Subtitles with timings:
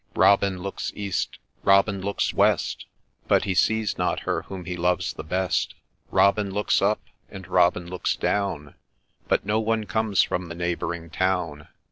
[0.15, 2.87] Robin looks east, Robin looks west,
[3.27, 5.75] But he sees not her whom he loves the best;
[6.09, 8.73] Robin looks up, and Robin looks down,
[9.27, 11.67] But no one comes from the neighbouring town.